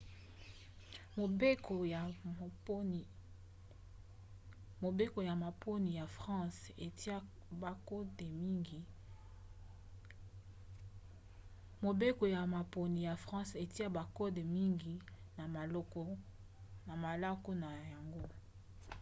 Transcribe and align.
mobeko 4.87 5.19
ya 5.25 5.33
maponi 5.43 5.91
ya 5.99 6.05
france 6.17 6.59
etia 13.65 13.89
bakode 14.01 14.41
mingi 14.55 14.93
na 15.37 15.43
malako 17.03 17.49
na 17.61 17.69
yango 17.93 18.23